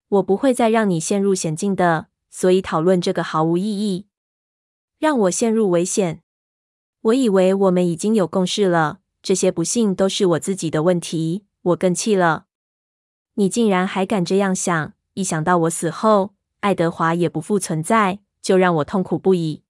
[0.09, 4.07] 我不会再让你陷入险境的，所以讨论这个毫无意义。
[4.97, 6.23] 让我陷入危险？
[7.01, 9.01] 我以为我们已经有共识了。
[9.21, 11.45] 这些不幸都是我自己的问题。
[11.61, 12.46] 我更气了。
[13.39, 14.93] 你竟然还敢这样想！
[15.13, 19.63] 一想到我死后，爱德华也不复存在，就让我痛苦不已。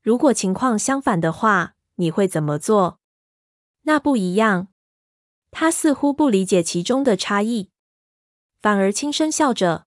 [0.00, 3.00] 如果情况相反的话，你会怎么做？
[3.82, 4.68] 那不一样。
[5.50, 7.70] 他似乎不理解其中的差异，
[8.62, 9.86] 反而轻声笑着。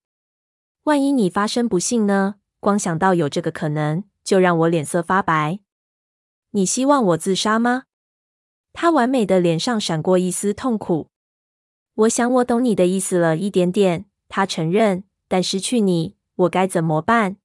[0.83, 2.35] 万一你发生不幸呢？
[2.59, 5.59] 光想到有这个可能，就让我脸色发白。
[6.51, 7.83] 你希望我自杀吗？
[8.73, 11.08] 他完美的脸上闪过一丝痛苦。
[11.99, 15.03] 我想我懂你的意思了一点点，他承认。
[15.27, 17.35] 但失去你，我该怎么办？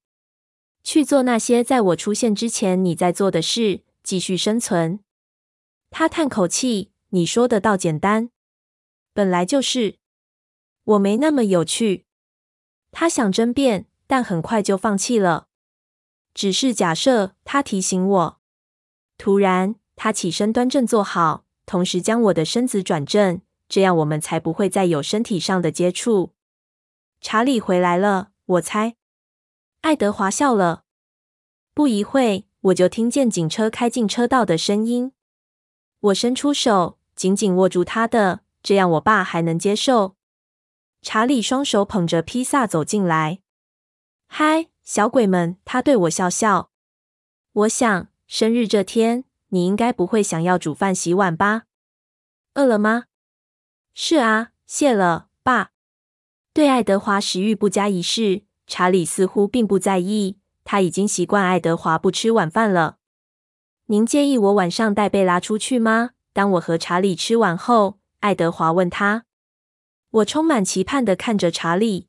[0.85, 5.01] 去做那些在我出现之前你在做的事，继续生存。
[5.91, 8.31] 他叹口气：“你说的倒简单，
[9.13, 9.97] 本来就是。
[10.85, 12.07] 我没那么有趣。”
[12.93, 15.49] 他想争辩，但很快就放弃了。
[16.33, 18.41] 只是假设，他提醒我。
[19.19, 19.75] 突然。
[19.97, 26.35] 他起身，端正坐好，同时将我的身子转正，这样我们才不会再有身体上的接触。
[27.21, 28.97] 查理回来了，我猜。
[29.81, 30.85] 爱德华笑了。
[31.73, 35.13] 不一会，我就听见警车开进车道的声音。
[36.01, 40.17] 我伸出手，紧紧握住他的，这样我爸还能接受。
[41.03, 43.41] 查理双手捧着披萨走进来。
[44.27, 45.57] 嗨，小鬼们！
[45.65, 46.71] 他对我笑笑。
[47.53, 49.25] 我想，生日这天。
[49.49, 51.65] 你应该不会想要煮饭洗碗吧？
[52.55, 53.05] 饿了吗？
[53.97, 55.71] 是啊，谢了，爸。
[56.53, 60.39] 对爱德华食欲不佳一事，查理似乎并不在意。
[60.65, 62.97] 他已经习惯爱德华不吃晚饭了。
[63.87, 66.11] 您介意我晚上带贝拉出去吗？
[66.33, 69.27] 当我和查理吃完后，爱德华问他。
[70.11, 72.09] 我充满期盼地看着查理。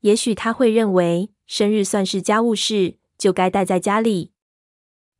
[0.00, 4.32] 也许他会认为生日算是家务事，就该待在家里。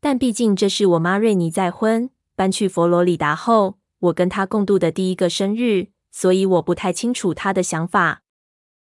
[0.00, 8.22] 但毕竟这是我妈瑞妮再婚，搬去佛罗里达后，我跟他共度的第一个生日，所以我不太清楚他的想法。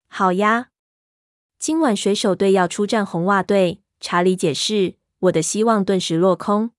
[0.08, 0.70] 好呀，
[1.58, 4.96] 今晚水手队要出战红袜队，查理解释。
[5.20, 6.72] 我的希望顿时落空，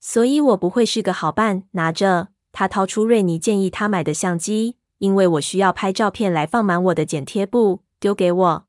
[0.00, 1.64] 所以我不会是个好伴。
[1.72, 8.66] 拿着，他掏出瑞尼建议他买的相机，因为我需要拍照片来放满我的剪贴簿，丢给我。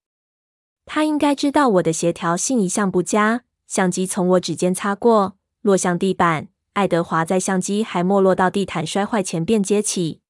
[0.86, 3.44] 他应该知道我的协调性一向不佳。
[3.66, 6.50] 相机从我指尖擦过，落向地板。
[6.74, 10.22] 爱德华在相机还没落到地毯摔坏前便接起，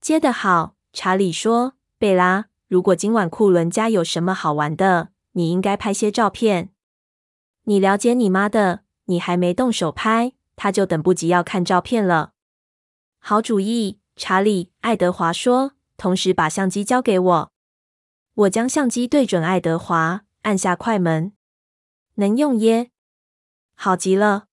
[0.00, 0.74] 接得好。
[0.92, 6.70] 查理说：“贝拉，如果今晚库伦家有什么好玩的，你应该拍些照片。
[7.64, 12.32] 你了解你妈的，你还没动手拍，她就等不及要看照片了。”
[13.20, 14.72] 好主意，查理。
[14.80, 17.52] 爱德华说，同时把相机交给我。
[18.34, 21.32] 我将相机对准爱德华，按下快门。
[22.16, 22.90] 能用耶，
[23.74, 24.48] 好极了。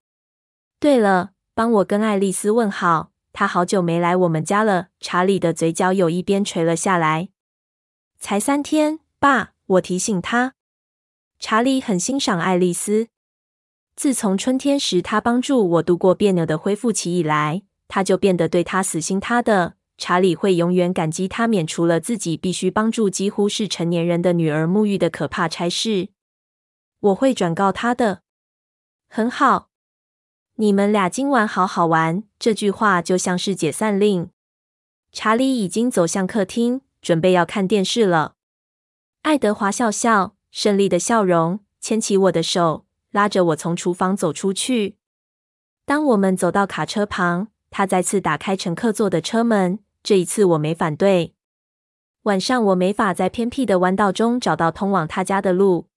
[0.79, 4.87] 对了，帮我跟爱丽丝问好，她好久没来我们家了。
[5.01, 7.29] 查理的嘴角有一边垂了下来。
[8.17, 10.53] 才三天，爸，我提醒他。
[11.37, 13.07] 查理很欣赏爱丽丝。
[13.95, 19.75] 自从春天时他帮助我度过别扭的恢复期以来，他就变得对她死心塌的。
[19.97, 26.07] 查理会永远感激他免除了自己必须帮助几乎是成年人的女儿沐浴的可怕差事。
[27.01, 28.21] 我会转告他的。
[29.09, 29.68] 很好，
[30.61, 32.21] 你们俩今晚好好玩。
[32.37, 34.29] 这句话就像是解散令。
[35.13, 38.35] 查理已经走向客厅，准备要看电视了。
[39.21, 44.97] 爱德华笑笑，胜利的笑容，牵起我的手，拉着我从厨房走出去。
[45.85, 49.79] 当我们走到卡车旁，他再次打开乘客座的车门。
[50.03, 51.35] 这一次我没反对。
[52.23, 55.87] 晚上我没法在偏僻的弯道中找到通往他家的路。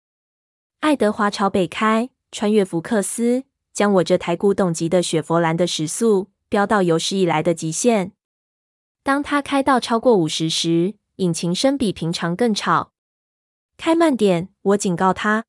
[0.79, 3.43] 爱德华朝北开，穿越福克斯，
[3.73, 8.13] 将我这台古董级的雪佛兰的时速飙到有史以来的极限。
[9.03, 12.93] 当它开到超过五十时，引擎声比平常更吵。
[13.77, 15.47] 开慢点，我警告他。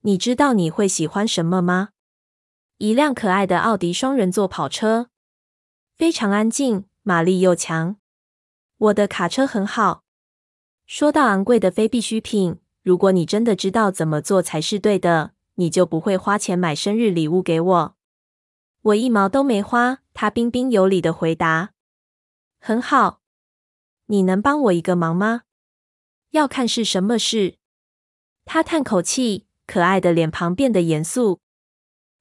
[0.00, 1.90] 你知道你会喜欢什么吗？
[2.78, 5.08] 一辆可爱的奥迪双人座跑车，
[5.94, 7.96] 非常安静，马力又强。
[8.76, 10.02] 我的卡车很好。
[10.86, 12.58] 说到昂贵的非必需品。
[12.82, 17.96] 如果你真的知道怎么做才是对的，你就不会花钱买生日礼物给我。
[18.82, 20.00] 我一毛都没花。
[20.16, 21.72] 他彬彬有礼的回答
[22.60, 23.20] ：“很好，
[24.06, 25.42] 你能帮我一个忙吗？
[26.30, 27.56] 要看是什么事。”
[28.46, 31.40] 他叹口气，可爱的脸庞变得严肃。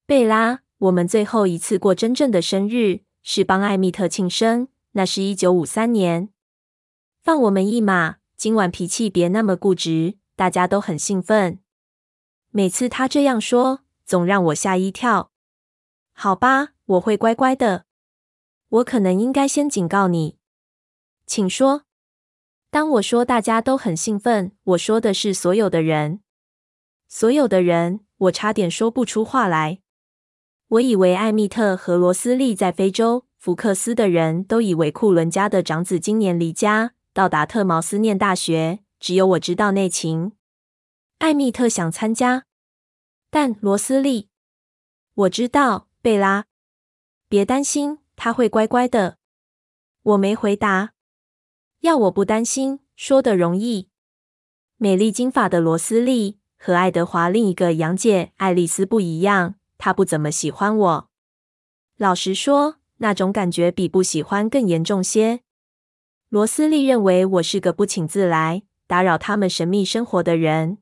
[0.07, 6.29] 贝拉，我们最后一次过真正的生日是帮艾蜜特庆生，那是一九五三年。
[7.21, 10.17] 放我们一马，今晚脾气别那么固执。
[10.35, 11.59] 大家都很兴奋。
[12.55, 15.31] 每次他这样说，总让我吓一跳。
[16.11, 17.85] 好吧，我会乖乖的。
[18.69, 20.37] 我可能应该先警告你。
[21.25, 21.85] 请说。
[22.69, 26.19] 当我说大家都很兴奋，我说的是所有的人。
[27.07, 29.79] 所有的人，我差点说不出话来。
[30.67, 40.33] 我以为艾蜜特和罗斯利在非洲，福克斯的人都以为库伦家的长子今年离家到达特茅斯念大学，只有我知道内情。
[41.23, 42.43] 艾蜜特想参加，
[43.29, 44.27] 但罗斯利，
[45.13, 46.47] 我知道，贝拉，
[47.29, 49.17] 别担心，他会乖乖的。
[50.01, 50.91] 我没回答。
[51.79, 53.87] 要我不担心，说的容易。
[54.75, 56.39] 美丽金发的罗斯利。
[56.57, 61.09] 和爱德华另一个养姐爱丽丝不一样，她不怎么喜欢我。
[61.95, 65.39] 老实说，那种感觉比不喜欢更严重些。
[66.27, 70.79] 罗斯利认为我是个不请自来、打扰他们神秘生活的人。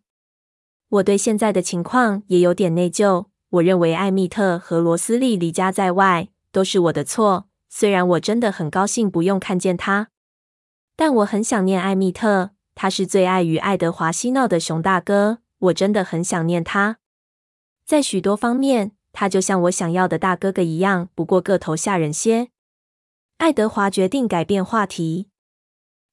[0.92, 3.28] 我对现在的情况也有点内疚。
[3.50, 10.10] 我认为艾蜜特和罗斯利离家在外都是我的错，虽然我真的很高兴不用看见他，
[10.98, 12.52] 但我很想念艾蜜特。
[12.76, 15.40] 他是最爱与爱德华嬉闹的熊大哥。
[15.60, 16.98] 我真的很想念他，
[17.86, 22.50] 在许多方面，他就像我想要的大哥哥一样，不过个头吓人些。
[23.38, 25.30] 爱德华决定改变话题。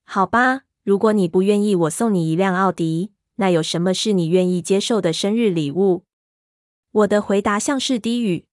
[0.05, 6.05] 好吧，如果你不愿意我送你一辆奥迪，那有什么是你愿意接受的生日礼物？
[6.93, 8.47] 我的回答像是低语。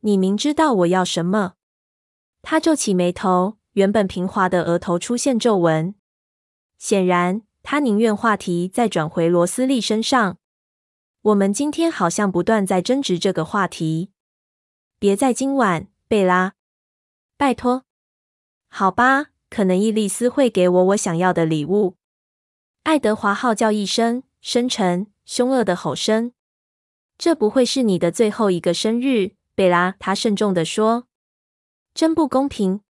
[0.00, 1.54] 你明知道我要什么。
[2.40, 5.94] 他皱起眉头，原本平滑的额头出现皱纹。
[6.78, 7.42] 显然。
[7.66, 10.36] 他宁愿话题再转回罗斯利身上。
[11.22, 14.10] 我们今天好像不断在争执这个话题。
[14.98, 16.52] 别在今晚，贝拉，
[17.38, 17.84] 拜托。
[18.68, 21.96] 好吧，可能伊丽丝会给我我想要的礼物。
[22.84, 26.32] 爱德华号叫一声，深沉、凶恶的吼声。
[27.16, 29.96] 这不会是你的最后一个生日，贝拉。
[29.98, 31.06] 他慎重地说。
[31.94, 32.82] 真不公平。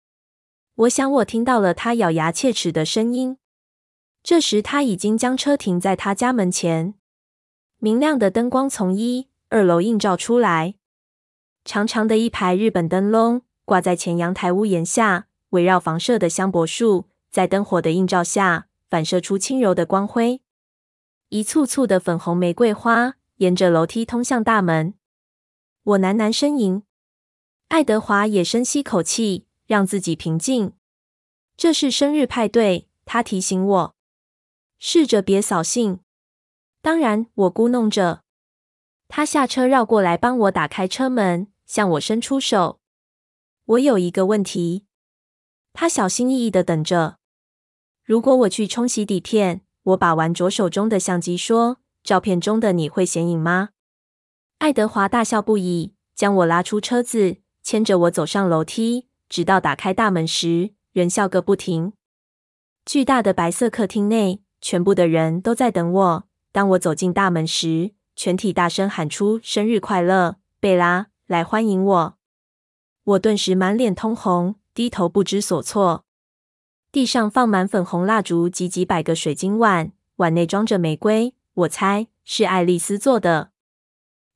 [0.74, 3.38] 我想我听到了他咬牙切齿的声音。
[4.24, 6.96] 这时，他已经将车停在他家门前。
[7.78, 10.74] 明亮的灯光从一二楼映照出来，
[11.64, 20.44] 长长的一排日本灯笼挂在前阳台屋檐下，围绕房舍的香柏树在灯火的映照下反射出轻柔的光辉。
[21.30, 24.94] 一簇簇的粉红玫瑰花沿着楼梯通向大门。
[25.82, 26.84] 我喃喃呻吟。
[27.70, 30.74] 爱德华也深吸口气，让自己平静。
[31.58, 33.96] 这是生日派对，他提醒我。
[34.78, 36.02] 试着别扫兴。
[36.84, 38.22] 当然，我咕哝着。
[39.08, 42.80] 他下车绕过来，帮我打开车门，向我伸出手。
[43.66, 44.86] 我有一个问题。
[45.74, 47.18] 他小心翼翼的等着。
[48.04, 53.70] 如果我去冲洗底片，我把玩着手中的相机，说：“照片中的你会显影吗？”
[54.60, 61.94] 爱德华大笑不已，将我拉出车子，牵着我走上楼梯，直到打开大门时，仍笑个不停。
[62.86, 64.42] 巨大的白色客厅内。
[64.66, 66.24] 全部的人都在等我。
[66.54, 72.18] 当我走进大门时，全体大声喊出“生日快乐，贝拉”，来欢迎我。
[73.04, 76.06] 我顿时满脸通红，低头不知所措。
[76.94, 83.50] 地上放满粉红蜡烛及几百个水晶碗，碗内装着玫瑰，我猜是爱丽丝做的。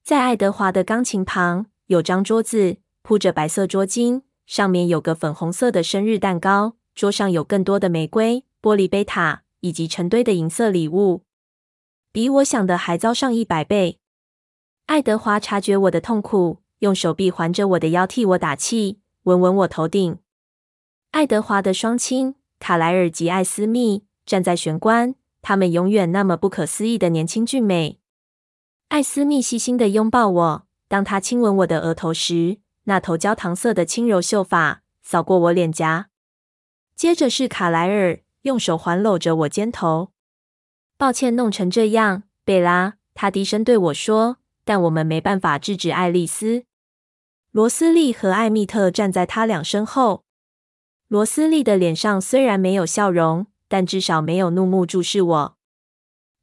[0.03, 9.43] 在爱德华的钢琴旁有张桌子，铺着白色桌巾，上面有个粉红色的生日蛋糕，桌上有更多的玫瑰、玻璃杯塔。
[9.61, 11.23] 以及成堆的银色礼物，
[12.11, 13.99] 比我想的还糟上一百倍。
[14.85, 20.19] 爱德华察觉我的痛苦，用手臂环着我的腰替我打气，闻闻我头顶。
[21.09, 27.99] 爱德华的双亲卡莱尔及艾斯密站在玄关，他们永远那么不可思议的年轻俊美。
[28.89, 36.09] 艾斯密细心的拥抱我，当他亲吻我的额头时，那头焦糖色的轻柔秀发扫过我脸颊。
[36.95, 38.19] 接着是卡莱尔。
[38.43, 40.11] 用手环搂着我肩头，
[40.95, 42.93] 抱歉弄成这样，贝拉。
[43.13, 46.63] 他低声对我说：“但我们没办法制止爱丽丝。”
[47.51, 50.23] 罗斯利和艾蜜特站在他俩身后。
[51.09, 55.57] 罗斯利的脸上虽然没有笑容，但至少没有怒目注视我。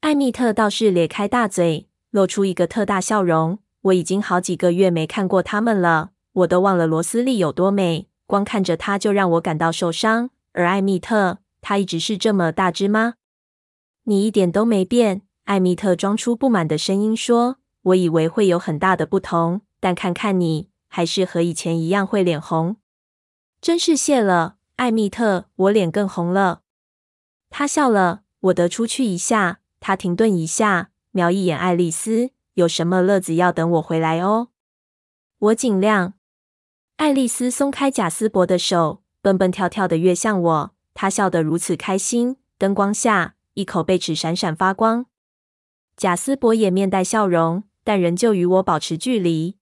[0.00, 3.58] 艾蜜特倒是咧开大嘴，露出一个特大笑容。
[3.82, 10.30] 我已经好几个月没看过他们了，我都忘了罗斯利有多美，光看着他就让我感到受伤。
[10.52, 13.16] 而艾蜜特，她一直是这么大只吗？
[14.04, 15.20] 你一点都没变。
[15.44, 17.58] 艾蜜特装出不满的声音说
[17.92, 22.76] ：“我以为会有很大的不同，但看看你，还是和以前一样会脸红。
[23.64, 26.60] 真是谢了，艾蜜特，我脸更红了。”
[27.48, 28.24] 他笑了。
[28.40, 29.60] 我得出去一下。
[29.80, 32.32] 他停顿一下，瞄一眼爱丽丝。
[32.52, 34.48] 有什么乐子要等我回来哦。
[35.38, 36.12] 我尽量。
[36.96, 40.74] 爱丽丝松开贾斯伯的手，蹦蹦跳跳的跃向我。
[40.92, 45.06] 她笑得如此开心，灯光下一口贝齿闪闪发光。
[45.96, 49.56] 贾斯伯也面带笑容，但仍旧与我保持距离。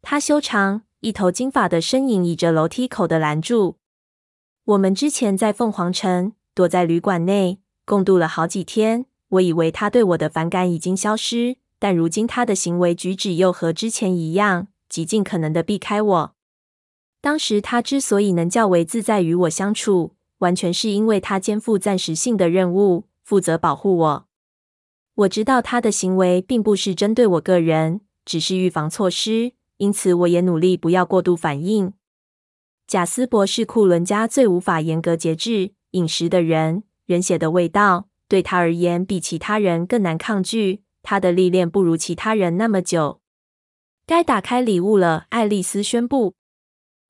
[0.00, 3.76] 他修长一头金发的身影倚着楼梯口的拦柱。
[4.64, 11.56] 我们之前在凤凰城躲在旅馆内共度了好几天，我以为他对我的反感已经消失。
[11.78, 16.34] 但如今他的行为举止又和之前一样，极尽可能的避开我。
[17.22, 24.26] 当时他之所以能较为自在与我相处，完全是因为他肩负暂时性的任务，负责保护我。
[25.14, 31.94] 我知道他的行为并不是针对我个人，只是预防措施，因此我也努力不要过度反应。
[32.86, 40.82] 贾斯伯是库伦家最无法严格节制饮食的人，人血的味道对他而言比其他人更难抗拒。
[41.02, 43.22] 他的历练不如其他人那么久。
[44.06, 46.34] 该打开礼物了，爱丽丝宣布。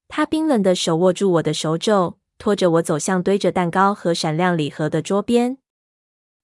[0.06, 5.58] 她冰冷的手握住我的手肘，拖着我走向堆着蛋糕和闪亮礼盒的桌边。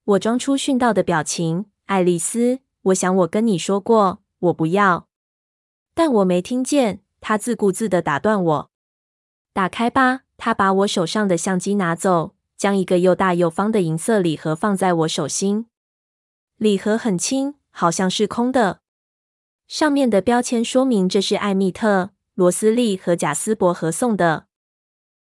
[0.04, 1.66] 我装出训道的表情。
[1.84, 5.06] 爱丽丝，我想我跟你说过，我不要。
[5.97, 7.01] 但我没听见。
[7.22, 8.70] 他自顾自的打断我。
[9.55, 10.24] 打开吧。
[10.36, 15.64] 他把我手上的相机拿走，将一个又大又方的银色礼盒放在我手心。
[16.59, 18.80] 礼盒很轻，好像是空的。
[19.66, 24.49] 上面的标签说明这是艾蜜特、罗斯利和贾斯伯合送的。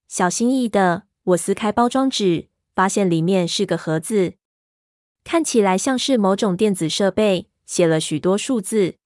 [0.07, 4.35] 小心翼翼的，我撕开包装纸，发现里面是个盒子，
[5.23, 8.98] 看起来像是某种电子设备，写了许多数字。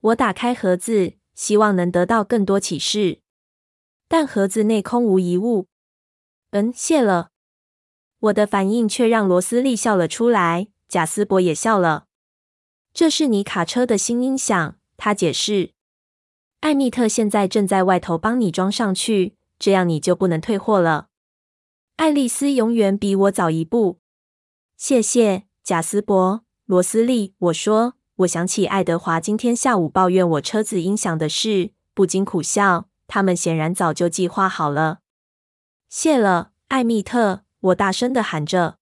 [0.00, 3.20] 我打开盒子，希望能得到更多启示，
[4.08, 5.66] 但盒子内空无一物。
[6.50, 7.30] 嗯，谢了。
[8.20, 10.68] 我的反应却让罗斯利笑了出来。
[10.88, 12.06] 贾斯伯也笑了。
[12.94, 15.72] 这是你卡车的新音响，他解释。
[16.60, 21.08] 艾蜜特现在正在外头帮你装上去，这样你就不能退货了。
[21.96, 23.98] 爱丽丝永远比我早一步。
[24.76, 27.34] 谢谢，贾斯伯、罗斯利。
[27.38, 32.88] 我说，我想起爱德华今天下午抱怨我车子音响的事，不禁苦笑。
[33.06, 35.00] 他们显然早就计划好了。
[35.90, 38.78] 谢了，艾米特，我大声地喊着。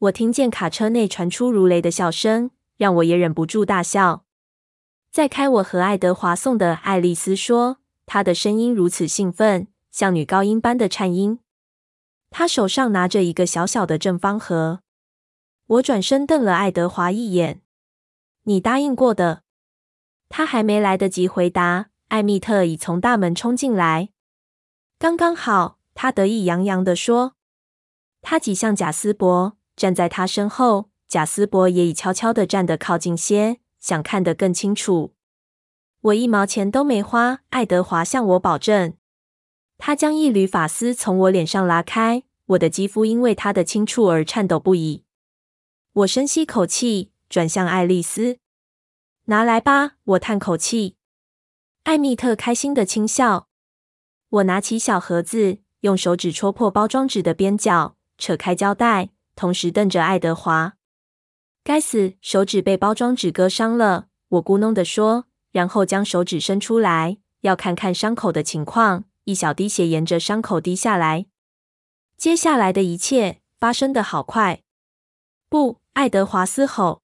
[0.00, 4.24] 我听见卡车内传出如雷的笑声，让我也忍不住大笑。
[5.10, 11.38] 在开我和爱德华送的，爱丽丝说，她的声音如此兴奋，像女高音般的颤音。
[12.30, 14.80] 她手上拿着一个小小的正方盒。
[15.66, 17.62] 我转身瞪了爱德华一眼。
[18.44, 19.42] 你答应过的。
[20.28, 24.10] 他还没来得及回答，艾米特已从大门冲进来。
[24.98, 27.34] 刚刚好，他得意洋洋地说。
[28.20, 29.56] 他挤向贾斯伯。
[29.74, 35.14] 站在他身后，贾斯伯也已悄悄地站得靠近些，想看得更清楚。
[36.02, 38.94] 我一毛钱都没花，爱德华向我保证。
[39.78, 45.04] 他将一缕发丝从我脸上拉开，我的肌肤因为他的轻触而颤抖不已。
[45.94, 48.36] 我深吸口气，转向爱丽丝
[49.24, 50.96] ：“拿来吧。”我叹口气。
[51.84, 53.48] 艾蜜特开心的轻笑。
[54.28, 59.08] 我拿起小盒子，用手指戳破包装纸的边角，扯开胶带。
[59.34, 60.74] 同时瞪着爱德华，
[61.64, 64.08] 该死，手指被包装纸割伤了。
[64.28, 69.04] 我咕哝的说，然后将手指伸出来，要看看伤口的情况。
[69.24, 71.24] 一小滴血沿着伤口滴下来。
[72.18, 74.62] 接下来的一切发生的好快。
[75.48, 77.01] 不，爱德华嘶吼，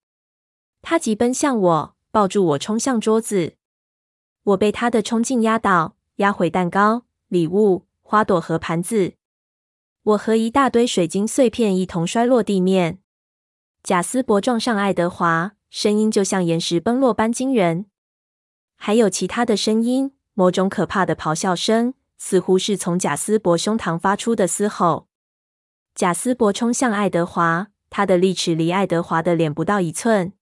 [0.89, 3.53] 他急奔向我，抱住我冲向桌子。
[4.41, 9.13] 我被他的冲劲压倒，压回蛋糕、礼物、花朵和盘子。
[10.01, 12.97] 我和一大堆水晶碎片一同摔落地面。
[13.83, 17.85] 贾斯伯撞上爱德华，声音就像岩石崩落般惊人。
[18.75, 25.07] 还有其他的声音，某种可怕的咆哮声，似乎是从贾斯伯胸膛发出的嘶吼。
[25.93, 30.33] 贾斯伯冲向爱德华，他的利齿离爱德华的脸不到一寸。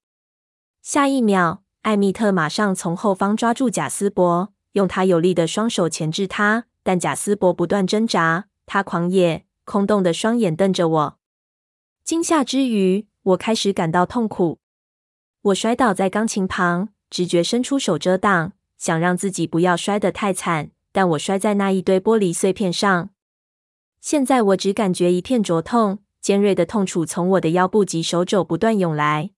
[0.81, 9.45] 下一秒，艾米特马上从后方抓住贾斯伯，用他有力的双手钳制他，但贾斯伯不断挣扎，他狂野。
[9.65, 11.17] 空洞的双眼瞪着我，
[12.01, 14.59] 惊吓之余，我开始感到痛苦。
[15.41, 20.71] 我摔倒在钢琴旁，直觉伸出手遮挡，想让自己不要摔得太惨。
[20.93, 23.09] 但我摔在那一堆玻璃碎片上。
[23.99, 29.31] 现在我只感觉一片灼痛，尖锐的痛楚从我的腰部及手肘不断涌来。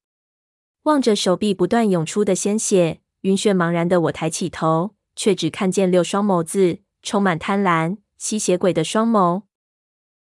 [0.89, 9.43] 望着手臂不断涌出的鲜血，晕眩茫然的我抬起头，却只看见六双眸子，充满贪婪、吸血鬼的双眸，